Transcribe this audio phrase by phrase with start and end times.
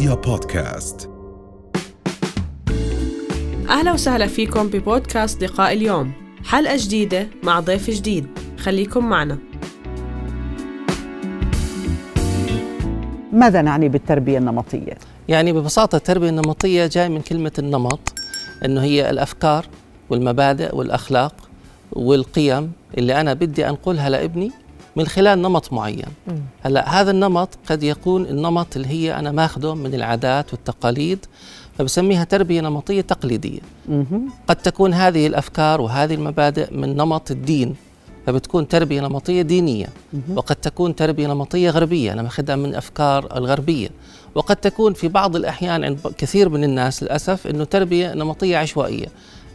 [0.00, 1.10] رؤيا بودكاست.
[3.68, 6.12] أهلا وسهلا فيكم ببودكاست لقاء اليوم.
[6.44, 8.26] حلقة جديدة مع ضيف جديد.
[8.58, 9.38] خليكم معنا.
[13.32, 18.12] ماذا نعني بالتربية النمطية؟ يعني ببساطة التربية النمطية جاي من كلمة النمط
[18.64, 19.66] أنه هي الأفكار
[20.10, 21.34] والمبادئ والأخلاق
[21.92, 24.52] والقيم اللي أنا بدي أنقلها لابني
[24.96, 26.06] من خلال نمط معين.
[26.62, 31.26] هلا هذا النمط قد يكون النمط اللي هي أنا ماخده من العادات والتقاليد
[31.78, 33.60] فبسميها تربية نمطية تقليدية.
[34.46, 37.74] قد تكون هذه الأفكار وهذه المبادئ من نمط الدين
[38.26, 39.86] فبتكون تربية نمطية دينية.
[40.36, 43.88] وقد تكون تربية نمطية غربية أنا ماخذها من أفكار الغربية.
[44.34, 49.06] وقد تكون في بعض الأحيان عند كثير من الناس للأسف أنه تربية نمطية عشوائية.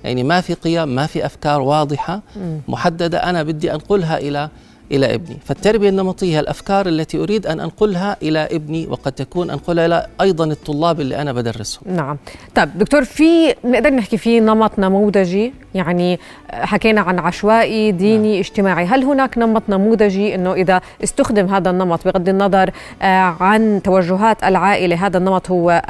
[0.03, 2.21] يعني ما في قيم ما في أفكار واضحة
[2.67, 4.49] محددة أنا بدي أنقلها إلى
[4.91, 5.37] إلى ابني.
[5.45, 11.01] فالتربية النمطية الأفكار التي أريد أن أنقلها إلى ابني وقد تكون أنقلها إلى أيضا الطلاب
[11.01, 11.95] اللي أنا بدرسهم.
[11.95, 12.17] نعم.
[12.55, 16.19] طيب دكتور في نقدر نحكي في نمط نموذجي؟ يعني
[16.51, 18.39] حكينا عن عشوائي ديني نعم.
[18.39, 18.85] اجتماعي.
[18.85, 22.71] هل هناك نمط نموذجي أنه إذا استخدم هذا النمط بغض النظر
[23.01, 25.81] آه، عن توجهات العائلة هذا النمط هو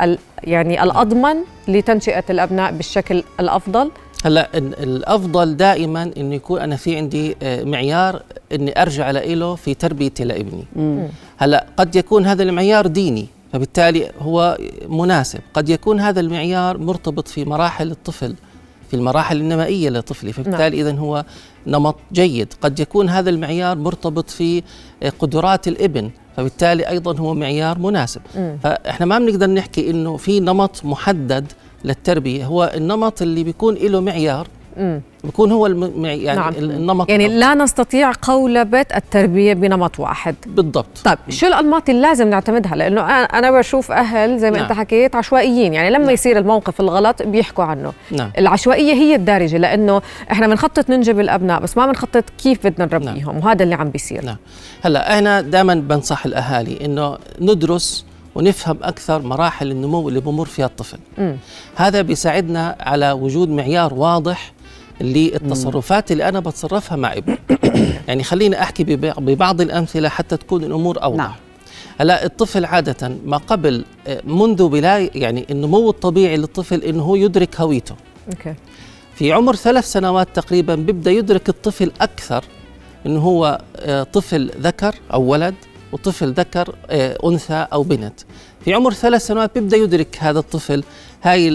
[0.44, 1.36] يعني الأضمن
[1.67, 3.91] لتنشئة الأبناء بالشكل الأفضل؟
[4.25, 10.23] هلأ الأفضل دائما إنه يكون أنا في عندي آه، معيار إني أرجع له في تربيتي
[10.23, 10.63] لابني.
[11.38, 14.57] هلأ قد يكون هذا المعيار ديني فبالتالي هو
[14.89, 15.39] مناسب.
[15.53, 18.35] قد يكون هذا المعيار مرتبط في مراحل الطفل
[18.89, 20.88] في المراحل النمائية لطفلي فبالتالي نعم.
[20.88, 21.25] اذا هو
[21.67, 22.53] نمط جيد.
[22.61, 24.63] قد يكون هذا المعيار مرتبط في
[25.03, 28.21] آه، قدرات الابن فبالتالي أيضا هو معيار مناسب.
[28.35, 28.57] مم.
[28.63, 31.51] فإحنا ما بنقدر نحكي إنه في نمط محدد
[31.85, 32.45] للتربية.
[32.45, 34.47] هو النمط اللي بيكون له معيار
[34.78, 35.02] مم.
[35.23, 36.06] بيكون هو الم...
[36.06, 36.54] يعني نعم.
[36.54, 42.76] النمط يعني لا نستطيع قولبة التربية بنمط واحد بالضبط طيب شو الأنماط اللي لازم نعتمدها
[42.76, 44.66] لأنه أنا بشوف أهل زي ما نعم.
[44.66, 46.14] أنت حكيت عشوائيين يعني لما نعم.
[46.14, 48.31] يصير الموقف الغلط بيحكوا عنه نعم.
[48.38, 53.46] العشوائية هي الدارجة لأنه إحنا بنخطط ننجب الأبناء بس ما بنخطط كيف بدنا نربيهم نعم.
[53.46, 54.38] وهذا اللي عم بيصير نعم.
[54.81, 60.97] هلأ أنا دائما بنصح الأهالي إنه ندرس ونفهم أكثر مراحل النمو اللي بمر فيها الطفل
[61.18, 61.34] م.
[61.75, 64.53] هذا بيساعدنا على وجود معيار واضح
[65.01, 67.38] للتصرفات اللي أنا بتصرفها مع ابني
[68.07, 71.33] يعني خليني أحكي ببعض الأمثلة حتى تكون الأمور أوضح نعم.
[72.00, 77.61] هلا الطفل عادة ما قبل آه، منذ بلا يعني النمو الطبيعي للطفل إنه هو يدرك
[77.61, 77.95] هويته.
[78.29, 78.55] أوكي.
[79.16, 82.44] في عمر ثلاث سنوات تقريبا بيبدأ يدرك الطفل أكثر
[83.05, 85.55] إنه هو آه، طفل ذكر أو ولد
[85.95, 88.19] وطفل ذكر آه، أنثى أو بنت
[88.66, 90.83] في عمر ثلاث سنوات بيبدأ يدرك هذا الطفل
[91.23, 91.47] هاي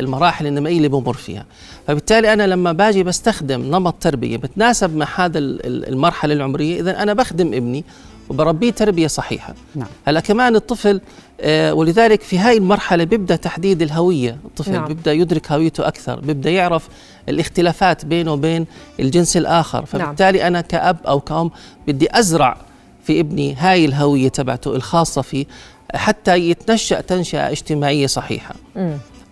[0.00, 1.46] المراحل النمائية اللي بمر فيها
[1.86, 7.54] فبالتالي أنا لما باجي بستخدم نمط تربية بتناسب مع هذا المرحلة العمرية اذا أنا بخدم
[7.54, 7.84] ابني
[8.28, 9.88] وبربيه تربية صحيحة نعم.
[10.06, 11.00] هلأ كمان الطفل
[11.40, 14.84] آه ولذلك في هاي المرحلة بيبدأ تحديد الهوية الطفل نعم.
[14.84, 16.88] بيبدأ يدرك هويته أكثر بيبدأ يعرف
[17.28, 18.66] الاختلافات بينه وبين
[19.00, 19.86] الجنس الآخر نعم.
[19.86, 20.46] فبالتالي نعم.
[20.46, 21.50] أنا كأب أو كأم
[21.86, 22.67] بدي أزرع
[23.08, 23.54] في ابني.
[23.54, 25.46] هاي الهوية تبعته الخاصة فيه
[25.94, 28.54] حتى يتنشأ تنشئة اجتماعية صحيحة.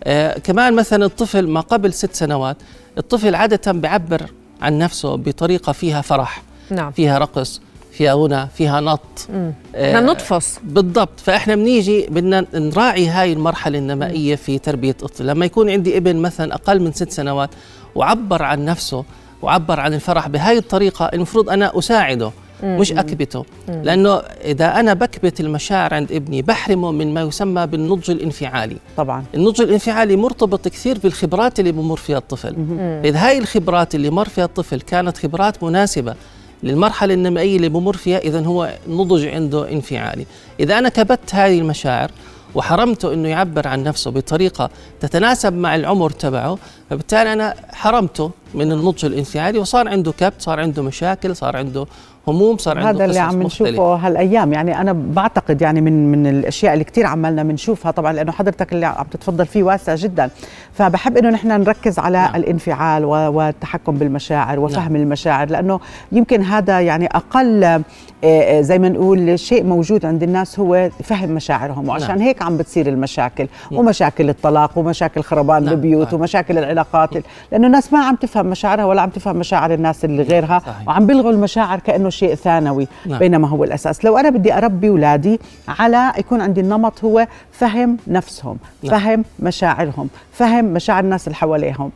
[0.04, 2.56] آه كمان مثلا الطفل ما قبل ست سنوات
[2.98, 4.30] الطفل عادة بيعبر
[4.62, 6.92] عن نفسه بطريقة فيها فرح نعم.
[6.92, 7.60] فيها رقص
[7.92, 9.28] فيها غنى فيها نط.
[9.74, 11.20] آه نطفص بالضبط.
[11.20, 15.26] فإحنا بنيجي بدنا نراعي هاي المرحلة النمائية في تربية الطفل.
[15.26, 17.50] لما يكون عندي ابن مثلا أقل من ست سنوات
[17.94, 19.04] وعبر عن نفسه
[19.42, 22.30] وعبر عن الفرح بهاي الطريقة المفروض أنا أساعده.
[22.62, 23.44] مش أكبته.
[23.68, 28.76] لأنه إذا أنا بكبت المشاعر عند ابني بحرمه من ما يسمى بالنضج الانفعالي.
[28.96, 29.24] طبعا.
[29.34, 32.56] النضج الانفعالي مرتبط كثير بالخبرات اللي بمر فيها الطفل.
[33.04, 36.14] اذا هاي الخبرات اللي مر فيها الطفل كانت خبرات مناسبة
[36.62, 40.26] للمرحلة النمائية اللي بمر فيها إذا هو نضج عنده انفعالي.
[40.60, 42.10] إذا أنا كبت هذه المشاعر
[42.54, 46.58] وحرمته إنه يعبر عن نفسه بطريقة تتناسب مع العمر تبعه
[46.90, 51.86] فبالتالي أنا حرمته من النضج الانفعالي وصار عنده كبت صار عنده مشاكل صار عنده
[52.28, 56.72] هموم صار عنده هذا اللي عم نشوفه هالأيام يعني أنا بعتقد يعني من من الأشياء
[56.72, 60.30] اللي كثير عمالنا بنشوفها طبعا لأنه حضرتك اللي عم تتفضل فيه واسع جدا
[60.72, 62.36] فبحب إنه نحن نركز على نعم.
[62.36, 64.96] الانفعال والتحكم بالمشاعر وفهم نعم.
[64.96, 65.80] المشاعر لأنه
[66.12, 67.80] يمكن هذا يعني أقل آه،
[68.24, 72.18] آه، زي ما نقول شيء موجود عند الناس هو فهم مشاعرهم وعشان نعم.
[72.18, 73.80] هيك عم بتصير المشاكل نعم.
[73.80, 75.74] ومشاكل الطلاق ومشاكل خربان نعم.
[75.74, 76.20] البيوت نعم.
[76.20, 77.22] ومشاكل العلاقات نعم.
[77.52, 80.88] لأنه الناس ما عم تفهم مشاعرها ولا عم تفهم مشاعر الناس اللي غيرها صحيح.
[80.88, 83.18] وعم بيلغوا المشاعر كأنه شيء ثانوي نعم.
[83.18, 84.04] بينما هو الأساس.
[84.04, 88.98] لو أنا بدي أربي اولادي على يكون عندي النمط هو فهم نفسهم نعم.
[88.98, 91.90] فهم مشاعرهم فهم مشاعر الناس اللي حواليهم.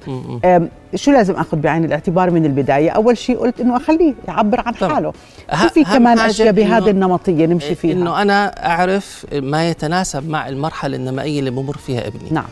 [0.95, 4.95] شو لازم أخذ بعين الاعتبار من البداية؟ أول شيء قلت إنه أخليه يعبر عن طبعاً.
[4.95, 5.13] حاله.
[5.63, 10.97] شو في كمان أشياء بهذه النمطية نمشي فيها؟ إنه أنا أعرف ما يتناسب مع المرحلة
[10.97, 12.31] النمائية اللي بمر فيها ابني.
[12.31, 12.49] نعم.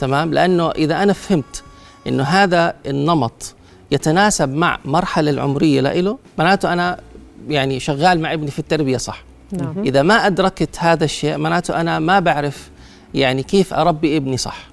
[0.00, 1.62] تمام؟ لأنه إذا أنا فهمت
[2.06, 3.54] إنه هذا النمط
[3.90, 7.00] يتناسب مع مرحلة العمرية له معناته أنا
[7.48, 9.74] يعني شغال مع ابني في التربية صح؟ نعم.
[9.84, 12.70] إذا ما أدركت هذا الشيء معناته أنا ما بعرف
[13.14, 14.68] يعني كيف أربي ابني صح؟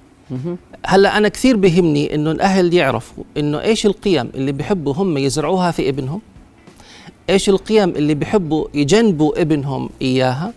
[0.86, 5.88] هلأ أنا كثير بهمني إنه الأهل يعرفوا إنه إيش القيم اللي بيحبوا هم يزرعوها في
[5.88, 6.20] ابنهم؟
[7.30, 10.52] إيش القيم اللي بيحبوا يجنبوا ابنهم إياها؟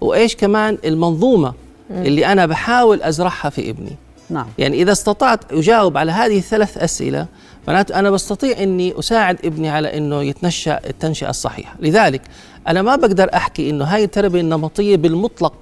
[0.00, 1.54] وإيش كمان المنظومة
[1.90, 3.96] اللي أنا بحاول أزرعها في ابني؟
[4.30, 4.46] نعم.
[4.58, 7.26] يعني إذا استطعت أجاوب على هذه الثلاث أسئلة
[7.68, 11.74] معناته أنا بستطيع إني أساعد ابني على إنه يتنشأ التنشئة الصحيحة.
[11.80, 12.22] لذلك
[12.68, 15.52] أنا ما بقدر أحكي إنه هاي التربية النمطية بالمطلق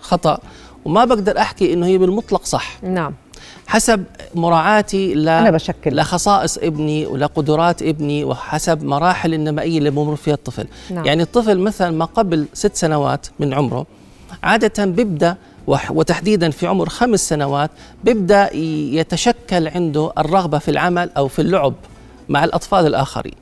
[0.00, 0.38] خطأ
[0.84, 2.78] وما بقدر أحكي إنه هي بالمطلق صح.
[2.82, 3.14] نعم.
[3.66, 5.28] حسب مراعاتي ل...
[5.28, 5.96] أنا بشكل.
[5.96, 10.66] لخصائص ابني ولقدرات ابني وحسب مراحل النمائية اللي بمر فيها الطفل.
[10.90, 11.04] نعم.
[11.04, 13.86] يعني الطفل مثلا ما قبل ست سنوات من عمره
[14.42, 15.36] عادة بيبدأ وح-
[15.66, 17.70] وتحديدا في عمر خمس سنوات
[18.04, 21.74] بيبدأ يتشكل عنده الرغبة في العمل أو في اللعب
[22.28, 23.34] مع الأطفال الآخرين.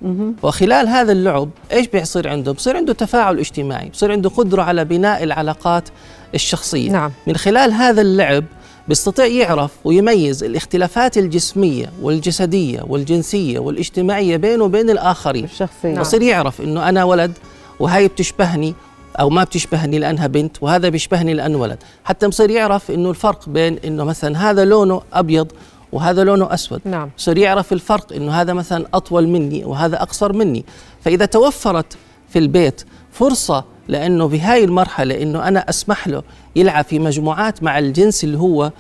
[0.42, 5.24] وخلال هذا اللعب إيش بيصير عنده؟ بصير عنده تفاعل اجتماعي بصير عنده قدرة على بناء
[5.24, 5.88] العلاقات
[6.34, 6.90] الشخصية.
[6.90, 7.12] نعم.
[7.26, 8.44] من خلال هذا اللعب
[8.88, 15.44] بيستطيع يعرف ويميز الاختلافات الجسمية والجسدية والجنسية والاجتماعية بينه وبين الآخرين.
[15.44, 15.88] الشخصية.
[15.88, 16.00] نعم.
[16.00, 17.32] بصير يعرف إنه أنا ولد
[17.80, 18.74] وهاي بتشبهني
[19.20, 21.78] أو ما بتشبهني لأنها بنت وهذا بيشبهني لأنه ولد.
[22.04, 25.52] حتى بصير يعرف إنه الفرق بين إنه مثلا هذا لونه أبيض
[25.92, 26.80] وهذا لونه أسود.
[26.84, 27.10] نعم.
[27.18, 30.64] بصير يعرف الفرق إنه هذا مثلا أطول مني وهذا أقصر مني.
[31.04, 31.96] فإذا توفرت
[32.28, 36.22] في البيت فرصة لأنه بهاي المرحلة إنه أنا أسمح له
[36.56, 38.72] يلعب في مجموعات مع الجنس اللي هو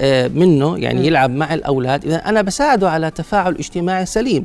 [0.00, 2.04] آه، منه يعني يلعب مع الأولاد.
[2.04, 4.44] إذا أنا بساعده على تفاعل اجتماعي سليم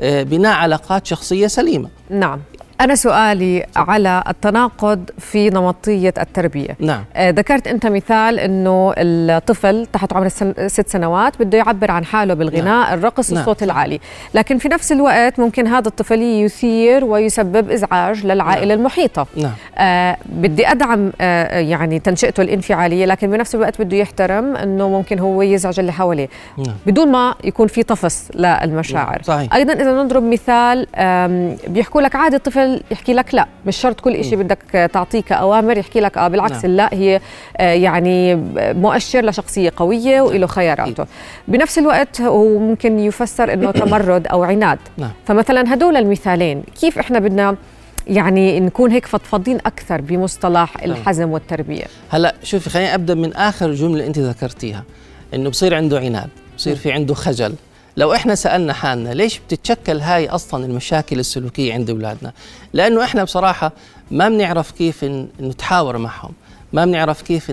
[0.00, 1.88] آه، بناء علاقات شخصية سليمة.
[2.10, 2.40] نعم.
[2.80, 6.76] أنا سؤالي على التناقض في نمطية التربية.
[6.80, 7.04] نعم.
[7.16, 12.34] آه، ذكرت أنت مثال أنه الطفل تحت عمر السن- ست سنوات بده يعبر عن حاله
[12.34, 13.40] بالغناء الرقص نعم.
[13.40, 14.00] الصوت العالي.
[14.34, 19.26] لكن في نفس الوقت ممكن هذا الطفل يثير ويسبب إزعاج للعائلة المحيطة.
[19.36, 19.52] نعم.
[19.78, 25.42] آه بدي أدعم آه يعني تنشئته الانفعالية لكن بنفس الوقت بده يحترم إنه ممكن هو
[25.42, 26.28] يزعج اللي حواليه.
[26.58, 26.76] نعم.
[26.86, 29.08] بدون ما يكون في طفس للمشاعر.
[29.08, 29.54] نعم، صحيح.
[29.54, 30.86] أيضا إذا نضرب مثال
[31.68, 36.00] بيحكوا لك عادي الطفل يحكي لك لا مش شرط كل شيء بدك تعطيه كاوامر يحكي
[36.00, 36.64] لك آه بالعكس نعم.
[36.64, 37.20] اللا هي
[37.56, 38.34] آه يعني
[38.72, 41.06] مؤشر لشخصية قوية وله خياراته.
[41.48, 44.78] بنفس الوقت هو ممكن يفسر إنه تمرد أو عناد.
[44.98, 45.10] نعم.
[45.26, 47.56] فمثلا هدول المثالين كيف إحنا بدنا
[48.06, 54.06] يعني نكون هيك فضفاضين أكثر بمصطلح الحزم والتربية؟ هلأ شوفي خليني أبدأ من آخر جملة
[54.06, 54.84] أنت ذكرتيها
[55.34, 57.54] إنه بصير عنده عناد بصير في عنده خجل.
[57.98, 62.32] لو إحنا سألنا حالنا ليش بتتشكل هاي أصلا المشاكل السلوكية عند أولادنا؟
[62.72, 63.72] لأنه إحنا بصراحة
[64.10, 65.04] ما بنعرف كيف
[65.40, 66.32] نتحاور معهم
[66.72, 67.52] ما بنعرف كيف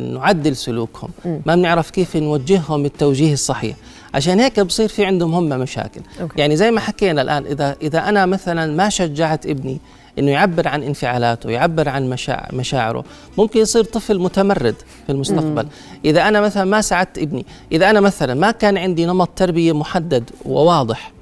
[0.00, 3.76] نعدل سلوكهم ما بنعرف كيف نوجههم التوجيه الصحيح.
[4.14, 6.00] عشان هيك بصير في عندهم هم مشاكل.
[6.20, 6.40] أوكي.
[6.40, 9.80] يعني زي ما حكينا الآن اذا إذا أنا مثلا ما شجعت ابني
[10.18, 13.04] إنه يعبر عن انفعالاته يعبر عن مشاع مشاعره
[13.38, 14.74] ممكن يصير طفل متمرد
[15.06, 15.66] في المستقبل
[16.04, 20.30] إذا أنا مثلا ما ساعدت ابني إذا أنا مثلا ما كان عندي نمط تربية محدد
[20.44, 21.12] وواضح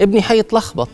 [0.00, 0.88] ابني حيتلخبط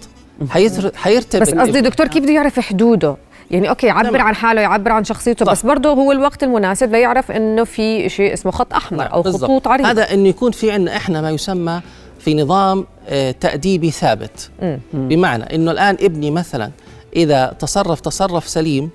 [0.50, 0.92] حيتر...
[0.96, 1.80] حيرتبك بس قصدي.
[1.80, 3.16] دكتور كيف بده يعرف حدوده
[3.50, 4.20] يعني أوكي يعبر.
[4.20, 5.52] عن حاله يعبر عن شخصيته صح.
[5.52, 9.44] بس برضه هو الوقت المناسب ليعرف إنه في شيء اسمه خط أحمر نعم، أو بالضبط.
[9.44, 11.80] خطوط عريضة هذا إنه يكون في عندنا إحنا ما يسمى
[12.18, 14.50] في نظام آه، تأديبي ثابت.
[14.92, 16.70] بمعنى إنه الآن ابني مثلا
[17.16, 18.90] إذا تصرف تصرف سليم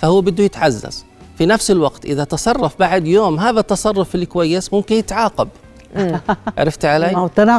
[0.00, 1.04] فهو بده يتعزز
[1.38, 5.48] في نفس الوقت إذا تصرف بعد يوم هذا التصرف الكويس ممكن يتعاقب
[6.58, 7.06] عرفت علي؟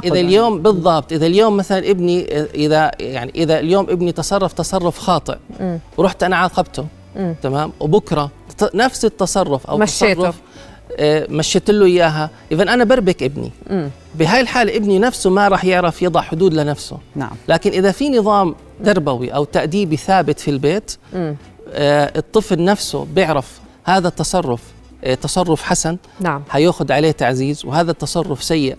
[0.06, 0.28] إذا يعني.
[0.28, 5.38] اليوم بالضبط إذا اليوم مثلا ابني إذا يعني إذا اليوم ابني تصرف تصرف خاطئ.
[5.98, 6.86] ورحت أنا عاقبته.
[7.42, 10.14] تمام وبكرة ت- نفس التصرف أو مشيته.
[10.22, 10.36] تصرف
[11.30, 12.30] مشيت له إياها.
[12.52, 13.52] اذا أنا بربك ابني.
[13.70, 13.90] مم.
[14.16, 16.98] بهاي الحاله ابني نفسه ما راح يعرف يضع حدود لنفسه.
[17.16, 17.32] نعم.
[17.48, 18.56] لكن إذا في نظام
[18.86, 21.36] تربوي أو تأديبي ثابت في البيت مم.
[21.74, 24.62] آه، الطفل نفسه بيعرف هذا التصرف
[25.04, 26.44] آه، تصرف حسن نعم.
[26.50, 28.78] حيأخذ عليه تعزيز وهذا التصرف سيء.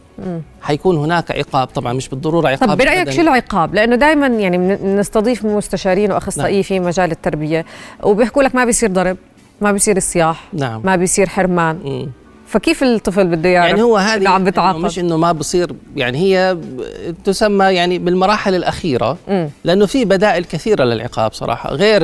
[0.63, 1.69] حيكون هناك عقاب.
[1.69, 3.11] طبعا مش بالضرورة عقاب طب برأيك.
[3.11, 6.63] شو العقاب؟ لأنه دائما يعني بن- نستضيف مستشارين وأخصائيين نعم.
[6.63, 7.67] في مجال التربية
[8.03, 9.17] وبيحكوا لك ما بيصير ضرب.
[9.61, 12.09] ما بيصير صياح نعم ما بيصير حرمان مم.
[12.47, 16.59] فكيف الطفل بده يعرف يعني هو هذه عم بتعاقب مش إنه ما بصير يعني هي
[17.25, 19.51] تسمى يعني بالمراحل الأخيرة مم.
[19.65, 22.03] لأنه في بدائل كثيرة للعقاب صراحة غير؟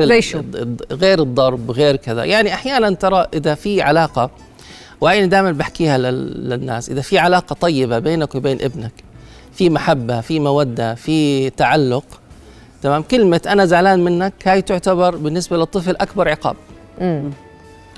[0.91, 4.29] غير الضرب غير كذا يعني أحيانا ترى إذا في علاقة
[5.01, 8.91] وأنا دائما بحكيها لل- للناس إذا في علاقة طيبة بينك وبين ابنك
[9.53, 12.05] في محبة في مودة في تعلق
[12.83, 16.55] تمام كلمة أنا زعلان منك هاي تعتبر بالنسبة للطفل أكبر عقاب
[17.01, 17.29] مم.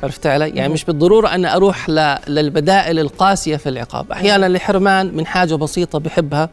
[0.03, 5.25] عرفت علي؟ يعني مش بالضرورة أن أروح ل- للبدائل القاسية في العقاب أحيانا الحرمان من
[5.25, 6.49] حاجة بسيطة بحبها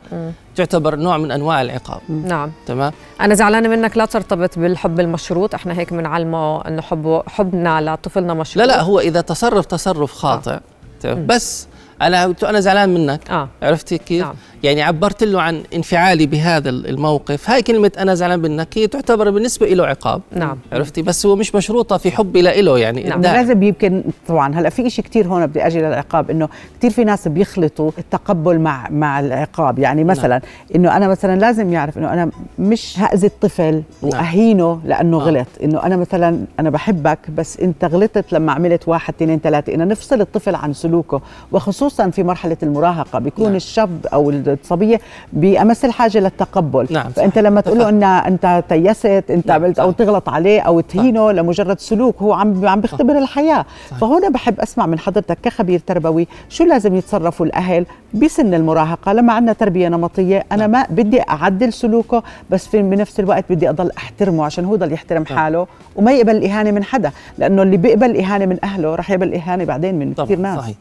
[0.56, 5.78] تعتبر نوع من أنواع العقاب نعم تمام؟ أنا زعلانة منك لا ترتبط بالحب المشروط، إحنا
[5.78, 10.58] هيك بنعلمه إنه حبه حبنا لطفلنا مشروط لا لا هو إذا تصرف تصرف خاطئ
[11.00, 11.66] تمام؟ بس
[12.02, 14.34] أنا أنا زعلان منك آه عرفتي كيف؟ نعم.
[14.62, 17.50] يعني عبرت له عن انفعالي بهذا الموقف.
[17.50, 20.22] هاي كلمة أنا زعلان منك هي تعتبر بالنسبة له عقاب.
[20.32, 20.58] نعم.
[20.72, 23.02] عرفتي؟ بس هو مش مشروطة في حبي له يعني.
[23.02, 23.12] نعم.
[23.12, 23.32] إبداع.
[23.32, 26.48] لازم يمكن طبعا هلأ في شيء كثير هون بدي أجي للعقاب إنه
[26.78, 29.78] كثير في ناس بيخلطوا التقبل مع مع العقاب.
[29.78, 30.40] يعني مثلا
[30.74, 35.20] إنه أنا مثلا لازم يعرف إنه أنا مش هأذي الطفل وأهينه لأنه آه.
[35.20, 35.46] غلط.
[35.64, 39.74] إنه أنا مثلا أنا بحبك بس أنت غلطت لما عملت واحد اثنين ثلاثة.
[39.74, 41.20] إنه نفصل الطفل عن سلوكه
[41.52, 43.18] وخصوصا في مرحلة المراهقة.
[43.18, 43.56] بيكون نعم.
[43.56, 44.30] الشاب أو
[44.62, 45.00] الصبيه
[45.32, 46.86] بأمس الحاجة للتقبل.
[46.90, 47.38] نعم، فأنت.
[47.38, 49.90] لما تقول له إن أنت تيست أنت نعم، عملت أو.
[49.90, 53.64] تغلط عليه أو تهينه لمجرد سلوك هو عم عم بيختبر الحياة.
[53.90, 53.96] صح.
[53.96, 59.52] فهنا بحب أسمع من حضرتك كخبير تربوي شو لازم يتصرفوا الأهل بسن المراهقة؟ لما عندنا
[59.52, 64.64] تربية نمطية أنا ما بدي أعدل سلوكه بس في بنفس الوقت بدي أضل أحترمه عشان
[64.64, 65.38] هو ضل يحترم نعم.
[65.38, 69.64] حاله وما يقبل الاهانه من حدا لأنه اللي بيقبل إهانة من أهله رح يقبل إهانة
[69.64, 70.58] بعدين من كثير ناس.
[70.58, 70.76] صحيح.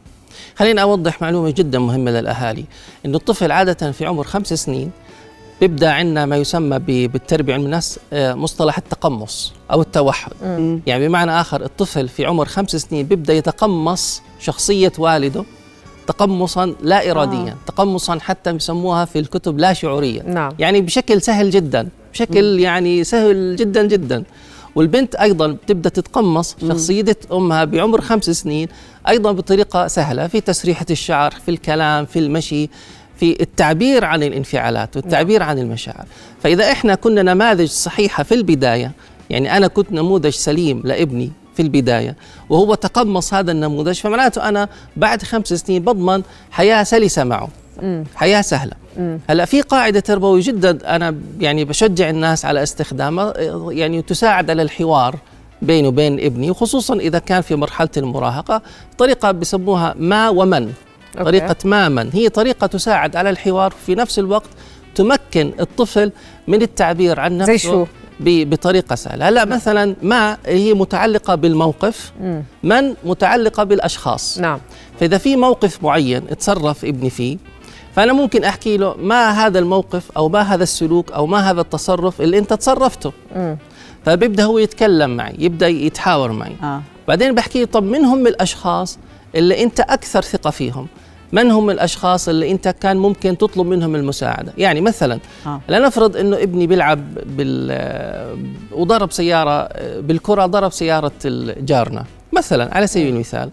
[0.56, 2.64] خليني أوضح معلومة جدا مهمة للأهالي
[3.06, 4.90] إنه الطفل عادة في عمر خمس سنين
[5.60, 10.32] بيبدأ عندنا ما يسمى بالتربية علم النفس آه، مصطلح التقمص أو التوحد.
[10.42, 10.80] مم.
[10.86, 15.44] يعني بمعنى آخر الطفل في عمر خمس سنين بيبدأ يتقمص شخصية والده
[16.06, 17.56] تقمصا لا اراديا آه.
[17.66, 20.22] تقمصا حتى بيسموها في الكتب لا شعوريا.
[20.22, 20.52] نعم.
[20.58, 24.24] يعني بشكل سهل جدا بشكل يعني سهل جدا جدا.
[24.76, 28.68] والبنت أيضا بتبدأ تتقمص شخصية أمها بعمر خمس سنين
[29.08, 32.68] أيضا بطريقة سهلة في تسريحة الشعر في الكلام في المشي
[33.16, 36.04] في التعبير عن الانفعالات والتعبير عن المشاعر
[36.42, 38.92] فإذا إحنا كنا نماذج صحيحة في البداية
[39.30, 42.16] يعني أنا كنت نموذج سليم لابني في البداية
[42.48, 47.48] وهو تقمص هذا النموذج فمعناته أنا بعد خمس سنين بضمن حياة سلسة معه.
[48.14, 48.72] حياة سهلة.
[49.28, 53.32] هلا في قاعدة تربويه جدا أنا يعني بشجع الناس على استخدامها
[53.70, 55.16] يعني تساعد على الحوار
[55.62, 58.62] بيني وبين ابني وخصوصا إذا كان في مرحلة المراهقة
[58.98, 60.72] طريقة بسموها ما ومن
[61.18, 61.24] أوكي.
[61.24, 64.50] طريقة ما من هي طريقة تساعد على الحوار وفي نفس الوقت
[64.94, 66.12] تمكن الطفل
[66.48, 67.86] من التعبير عن نفسه زي شو؟
[68.20, 72.42] بطريقة سهلة هلا مثلا ما هي متعلقة بالموقف مم.
[72.62, 74.58] من متعلقة بالأشخاص نعم
[75.00, 77.36] فإذا في موقف معين تصرف ابني فيه
[77.96, 82.20] فأنا ممكن أحكي له ما هذا الموقف أو ما هذا السلوك أو ما هذا التصرف
[82.20, 83.56] اللي أنت تصرفته مم.
[84.04, 86.82] فبيبدأ هو يتكلم معي يبدأ يتحاور معي آه.
[87.08, 88.98] بعدين بحكي له طب من هم الأشخاص
[89.34, 90.86] اللي أنت أكثر ثقة فيهم
[91.32, 95.60] من هم الأشخاص اللي أنت كان ممكن تطلب منهم المساعدة يعني مثلا آه.
[95.68, 98.36] لنفرض أنه ابني بيلعب بال
[98.72, 99.68] وضرب سيارة
[100.00, 101.12] بالكرة ضرب سيارة
[101.60, 103.50] جارنا مثلا على سبيل المثال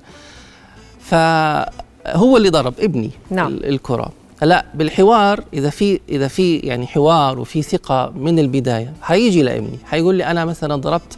[0.99, 3.47] فهو اللي ضرب ابني نعم.
[3.47, 4.09] ال- الكرة
[4.41, 10.15] لا بالحوار إذا في إذا في يعني حوار وفي ثقة من البداية حيجي لابني حيقول
[10.15, 11.17] لي أنا مثلا ضربت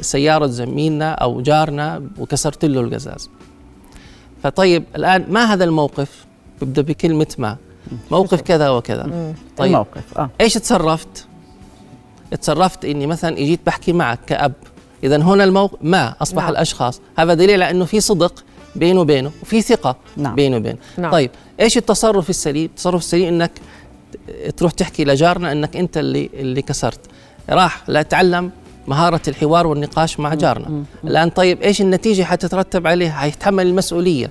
[0.00, 3.30] سياره زميلنا أو جارنا وكسرت له القزاز.
[4.42, 6.26] فطيب الآن ما هذا الموقف؟
[6.62, 7.56] ببدا بكلمة ما.
[8.10, 9.34] موقف كذا وكذا.
[9.56, 10.30] طيب الموقف آه.
[10.40, 11.26] إيش تصرفت
[12.40, 14.52] تصرفت إني مثلا إجيت بحكي معك كأب.
[15.04, 16.42] اذا هنا الموقف ما أصبح.
[16.42, 16.50] نعم.
[16.50, 17.00] الأشخاص.
[17.18, 18.44] هذا دليل على إنه في صدق.
[18.78, 20.34] بينه وبينه وفي ثقة نعم.
[20.34, 20.78] بينه وبينه.
[20.98, 21.12] نعم.
[21.12, 21.30] طيب
[21.60, 23.50] إيش التصرف السليم؟ التصرف السليم إنك
[24.56, 27.00] تروح تحكي لجارنا إنك أنت اللي اللي كسرت.
[27.50, 28.50] راح لا تعلم
[28.86, 30.84] مهارة الحوار والنقاش مع جارنا.
[31.04, 34.30] الآن طيب إيش النتيجة حتترتب عليه حيتحمل المسؤولية.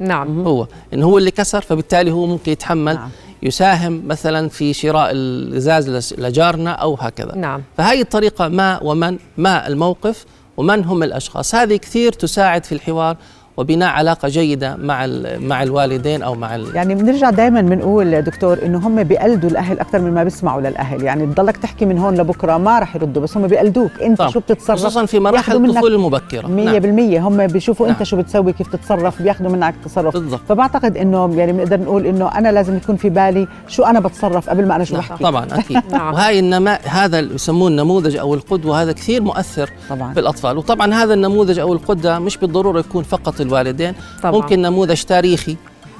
[0.00, 0.46] نعم.
[0.46, 3.10] هو إن هو اللي كسر فبالتالي هو ممكن يتحمل نعم.
[3.42, 7.34] يساهم مثلا في شراء الإزاز لجارنا أو هكذا.
[7.34, 7.62] نعم.
[7.76, 10.24] فهذه الطريقة ما ومن ما الموقف
[10.56, 13.16] ومن هم الأشخاص؟ هذه كثير تساعد في الحوار
[13.58, 16.76] وبناء علاقة جيدة مع ال- مع الوالدين أو مع ال...
[16.76, 21.02] يعني بنرجع دائما بنقول دكتور إنه هم بيقلدوا الأهل أكثر من ما بيسمعوا للأهل.
[21.02, 23.90] يعني تضلك تحكي من هون لبكرة ما رح يردوا بس هم بيقلدوك.
[24.02, 24.30] أنت طبعاً.
[24.30, 27.20] شو بتتصرف؟ خصوصا في مراحل الطفولة المبكرة مية بالمية.
[27.28, 28.04] هم بيشوفوا أنت نعم.
[28.04, 30.14] شو بتسوي كيف تتصرف بياخذوا منك تصرف.
[30.14, 30.40] بالضبط.
[30.48, 34.66] فبعتقد إنه يعني بنقدر نقول إنه أنا لازم يكون في بالي شو أنا بتصرف قبل
[34.66, 35.02] ما أنا شو نعم.
[35.02, 35.24] بحكي.
[35.24, 35.82] طبعا أكيد.
[35.92, 36.14] نعم.
[36.14, 40.12] وهاي النما هذا اللي يسموه النموذج أو القدوة هذا كثير مؤثر طبعا.
[40.14, 40.58] في الأطفال.
[40.58, 44.32] وطبعا هذا النموذج أو القدوة مش بالضرورة يكون فقط الوالدين طبعا.
[44.32, 45.56] ممكن نموذج تاريخي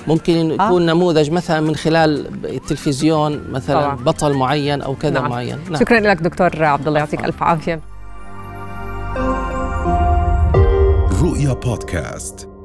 [0.06, 0.66] ممكن آه.
[0.66, 3.94] يكون نموذج مثلا من خلال التلفزيون مثلا طبعا.
[3.94, 5.30] بطل معين أو كذا نعم.
[5.30, 5.80] معين نعم.
[5.80, 7.80] شكرا لك دكتور عبد الله يعطيك ألف عافية
[11.22, 12.57] رؤيا بودكاست